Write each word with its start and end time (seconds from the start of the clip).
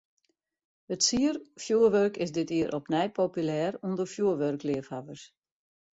It 0.95 1.01
sierfjurwurk 1.07 2.15
is 2.25 2.33
dit 2.37 2.47
jier 2.55 2.71
opnij 2.79 3.11
populêr 3.21 3.71
ûnder 3.89 4.11
fjurwurkleafhawwers. 4.15 5.23